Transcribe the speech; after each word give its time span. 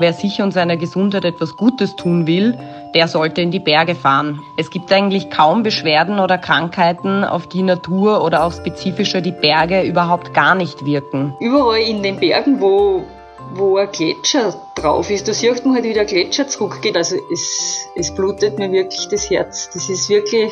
Wer 0.00 0.12
sich 0.12 0.42
und 0.42 0.50
seiner 0.50 0.76
Gesundheit 0.76 1.24
etwas 1.24 1.56
Gutes 1.56 1.94
tun 1.94 2.26
will, 2.26 2.58
der 2.96 3.06
sollte 3.06 3.40
in 3.40 3.52
die 3.52 3.60
Berge 3.60 3.94
fahren. 3.94 4.40
Es 4.56 4.70
gibt 4.70 4.92
eigentlich 4.92 5.30
kaum 5.30 5.62
Beschwerden 5.62 6.18
oder 6.18 6.38
Krankheiten, 6.38 7.22
auf 7.22 7.48
die 7.48 7.62
Natur 7.62 8.24
oder 8.24 8.42
auch 8.42 8.52
spezifischer 8.52 9.20
die 9.20 9.30
Berge 9.30 9.82
überhaupt 9.82 10.34
gar 10.34 10.56
nicht 10.56 10.84
wirken. 10.84 11.34
Überall 11.38 11.82
in 11.82 12.02
den 12.02 12.18
Bergen, 12.18 12.60
wo, 12.60 13.04
wo 13.52 13.76
ein 13.76 13.92
Gletscher 13.92 14.56
drauf 14.74 15.08
ist, 15.08 15.28
da 15.28 15.34
sieht 15.34 15.64
man 15.64 15.76
halt, 15.76 15.84
wie 15.84 15.92
der 15.92 16.04
Gletscher 16.04 16.48
zurückgeht. 16.48 16.96
Also 16.96 17.14
es, 17.32 17.86
es 17.94 18.12
blutet 18.12 18.58
mir 18.58 18.72
wirklich 18.72 19.06
das 19.06 19.30
Herz. 19.30 19.70
Das 19.72 19.88
ist 19.88 20.08
wirklich 20.08 20.50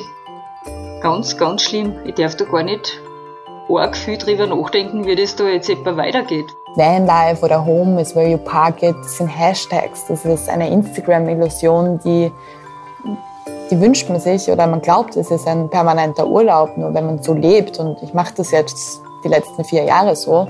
ganz, 1.00 1.37
ganz 1.37 1.62
schlimm. 1.62 1.96
Ich 2.05 2.14
darf 2.14 2.37
da 2.37 2.45
gar 2.45 2.62
nicht 2.62 3.00
arg 3.68 3.96
viel 3.96 4.18
drüber 4.18 4.46
nachdenken, 4.46 5.04
wie 5.04 5.16
das 5.16 5.36
da 5.36 5.45
jetzt 5.45 5.70
etwa 5.70 5.96
weitergeht. 5.96 6.46
Vanlife 6.74 7.45
oder 7.45 7.64
Home 7.64 8.00
is 8.00 8.14
where 8.14 8.28
you 8.28 8.38
park 8.38 8.82
it, 8.82 8.96
das 9.02 9.18
sind 9.18 9.28
Hashtags. 9.28 10.06
Das 10.06 10.24
ist 10.24 10.48
eine 10.48 10.70
Instagram-Illusion, 10.70 12.01
die, 12.04 12.32
die 13.70 13.80
wünscht 13.80 14.09
man 14.09 14.20
sich 14.20 14.51
oder 14.51 14.66
man 14.66 14.80
glaubt, 14.80 15.16
es 15.16 15.30
ist 15.30 15.46
ein 15.46 15.68
permanenter 15.68 16.27
Urlaub. 16.27 16.77
Nur 16.77 16.95
wenn 16.95 17.06
man 17.06 17.23
so 17.23 17.34
lebt 17.34 17.78
und 17.78 18.02
ich 18.02 18.14
mache 18.14 18.34
das 18.37 18.51
jetzt 18.51 19.02
die 19.24 19.28
letzten 19.28 19.65
vier 19.65 19.84
Jahre 19.84 20.16
so, 20.16 20.48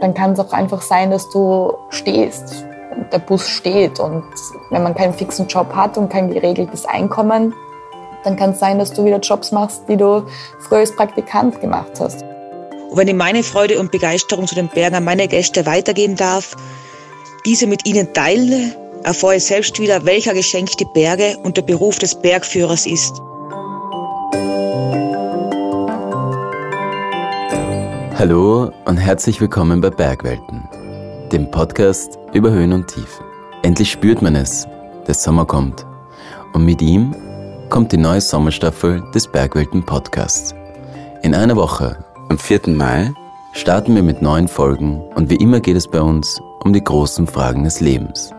dann 0.00 0.14
kann 0.14 0.32
es 0.32 0.40
auch 0.40 0.52
einfach 0.52 0.80
sein, 0.80 1.10
dass 1.10 1.28
du 1.30 1.72
stehst. 1.90 2.64
Und 2.94 3.12
der 3.12 3.18
Bus 3.18 3.48
steht 3.48 4.00
und 4.00 4.24
wenn 4.70 4.82
man 4.82 4.94
keinen 4.94 5.12
fixen 5.12 5.46
Job 5.46 5.74
hat 5.74 5.98
und 5.98 6.08
kein 6.08 6.30
geregeltes 6.30 6.84
Einkommen, 6.86 7.54
dann 8.24 8.36
kann 8.36 8.50
es 8.50 8.58
sein, 8.58 8.78
dass 8.78 8.92
du 8.92 9.04
wieder 9.04 9.18
Jobs 9.18 9.52
machst, 9.52 9.88
die 9.88 9.96
du 9.96 10.24
früher 10.58 10.78
als 10.78 10.94
Praktikant 10.94 11.60
gemacht 11.60 11.92
hast. 12.00 12.24
Und 12.90 12.96
wenn 12.96 13.08
ich 13.08 13.14
meine 13.14 13.42
Freude 13.42 13.78
und 13.78 13.92
Begeisterung 13.92 14.46
zu 14.46 14.54
den 14.54 14.68
Bergen 14.68 14.96
an 14.96 15.04
meine 15.04 15.28
Gäste 15.28 15.66
weitergeben 15.66 16.16
darf, 16.16 16.56
diese 17.44 17.66
mit 17.66 17.86
ihnen 17.86 18.14
teile, 18.14 18.74
erfahre 19.04 19.36
ich 19.36 19.44
selbst 19.44 19.78
wieder, 19.78 20.06
welcher 20.06 20.32
Geschenk 20.32 20.70
die 20.78 20.86
Berge 20.94 21.36
und 21.42 21.58
der 21.58 21.62
Beruf 21.62 21.98
des 21.98 22.14
Bergführers 22.14 22.86
ist. 22.86 23.20
Hallo 28.18 28.72
und 28.86 28.96
herzlich 28.96 29.40
willkommen 29.40 29.82
bei 29.82 29.90
Bergwelten, 29.90 30.66
dem 31.30 31.50
Podcast 31.50 32.18
über 32.32 32.50
Höhen 32.50 32.72
und 32.72 32.88
Tiefen. 32.88 33.24
Endlich 33.62 33.92
spürt 33.92 34.22
man 34.22 34.34
es, 34.34 34.66
der 35.06 35.14
Sommer 35.14 35.44
kommt. 35.44 35.86
Und 36.54 36.64
mit 36.64 36.80
ihm 36.80 37.14
kommt 37.68 37.92
die 37.92 37.98
neue 37.98 38.22
Sommerstaffel 38.22 39.02
des 39.14 39.28
Bergwelten 39.28 39.84
Podcasts. 39.84 40.54
In 41.22 41.34
einer 41.34 41.56
Woche 41.56 42.04
am 42.28 42.38
4. 42.38 42.60
Mai 42.68 43.12
starten 43.52 43.94
wir 43.94 44.02
mit 44.02 44.20
neuen 44.20 44.48
Folgen 44.48 45.00
und 45.14 45.30
wie 45.30 45.36
immer 45.36 45.60
geht 45.60 45.76
es 45.76 45.88
bei 45.88 46.00
uns 46.00 46.40
um 46.60 46.72
die 46.72 46.84
großen 46.84 47.26
Fragen 47.26 47.64
des 47.64 47.80
Lebens. 47.80 48.32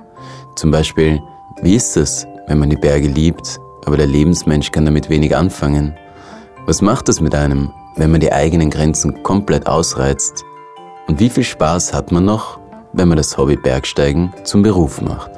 Zum 0.56 0.70
Beispiel, 0.70 1.20
wie 1.62 1.76
ist 1.76 1.98
es, 1.98 2.28
wenn 2.48 2.60
man 2.60 2.70
die 2.70 2.76
Berge 2.76 3.08
liebt, 3.08 3.60
aber 3.86 3.98
der 3.98 4.08
Lebensmensch 4.08 4.72
kann 4.72 4.86
damit 4.86 5.10
wenig 5.10 5.36
anfangen? 5.36 5.96
Was 6.68 6.82
macht 6.82 7.10
es 7.10 7.20
mit 7.20 7.34
einem, 7.34 7.74
wenn 7.96 8.12
man 8.12 8.20
die 8.20 8.32
eigenen 8.32 8.70
Grenzen 8.70 9.24
komplett 9.24 9.66
ausreizt? 9.66 10.44
Und 11.08 11.20
wie 11.20 11.30
viel 11.30 11.44
Spaß 11.44 11.92
hat 11.94 12.12
man 12.12 12.26
noch, 12.26 12.60
wenn 12.94 13.08
man 13.08 13.18
das 13.18 13.38
Hobby 13.38 13.56
Bergsteigen 13.56 14.32
zum 14.44 14.62
Beruf 14.62 15.02
macht? 15.02 15.32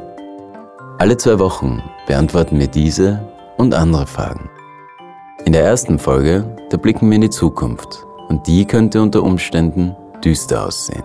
Alle 0.98 1.16
zwei 1.16 1.40
Wochen 1.40 1.82
beantworten 2.06 2.60
wir 2.60 2.68
diese 2.68 3.26
und 3.58 3.74
andere 3.74 4.08
Fragen. 4.08 4.50
In 5.46 5.54
der 5.54 5.64
ersten 5.64 5.98
Folge, 5.98 6.46
da 6.70 6.78
blicken 6.78 7.10
wir 7.10 7.16
in 7.16 7.22
die 7.22 7.30
Zukunft 7.30 8.06
und 8.32 8.48
die 8.48 8.64
könnte 8.64 9.02
unter 9.02 9.24
Umständen 9.24 9.94
düster 10.24 10.66
aussehen. 10.66 11.04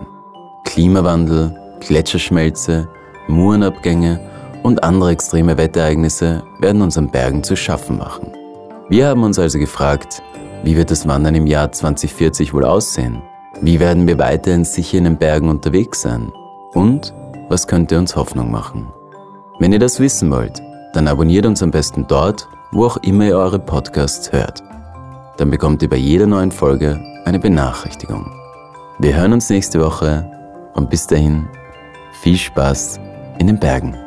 Klimawandel, 0.63 1.53
Gletscherschmelze, 1.81 2.87
Murenabgänge 3.27 4.21
und 4.63 4.81
andere 4.81 5.11
extreme 5.11 5.57
Wetterereignisse 5.57 6.41
werden 6.61 6.81
unseren 6.81 7.11
Bergen 7.11 7.43
zu 7.43 7.57
schaffen 7.57 7.97
machen. 7.97 8.31
Wir 8.87 9.07
haben 9.07 9.23
uns 9.23 9.37
also 9.37 9.59
gefragt, 9.59 10.23
wie 10.63 10.77
wird 10.77 10.89
das 10.89 11.05
Wandern 11.05 11.35
im 11.35 11.47
Jahr 11.47 11.69
2040 11.69 12.53
wohl 12.53 12.63
aussehen? 12.63 13.21
Wie 13.59 13.81
werden 13.81 14.07
wir 14.07 14.17
weiterhin 14.19 14.63
sicher 14.63 14.97
in 14.97 15.03
den 15.03 15.17
Bergen 15.17 15.49
unterwegs 15.49 16.03
sein? 16.03 16.31
Und 16.75 17.13
was 17.49 17.67
könnte 17.67 17.99
uns 17.99 18.15
Hoffnung 18.15 18.49
machen? 18.51 18.87
Wenn 19.59 19.73
ihr 19.73 19.79
das 19.79 19.99
wissen 19.99 20.31
wollt, 20.31 20.61
dann 20.93 21.09
abonniert 21.09 21.45
uns 21.45 21.61
am 21.61 21.71
besten 21.71 22.05
dort, 22.07 22.47
wo 22.71 22.85
auch 22.85 22.95
immer 23.03 23.25
ihr 23.25 23.37
eure 23.37 23.59
Podcasts 23.59 24.31
hört. 24.31 24.63
Dann 25.35 25.51
bekommt 25.51 25.81
ihr 25.83 25.89
bei 25.89 25.97
jeder 25.97 26.25
neuen 26.25 26.51
Folge 26.51 26.97
eine 27.27 27.39
Benachrichtigung. 27.39 28.31
Wir 28.99 29.17
hören 29.17 29.33
uns 29.33 29.49
nächste 29.49 29.81
Woche 29.81 30.25
und 30.75 30.89
bis 30.89 31.07
dahin 31.07 31.49
viel 32.21 32.37
Spaß 32.37 33.01
in 33.37 33.47
den 33.47 33.59
Bergen. 33.59 33.97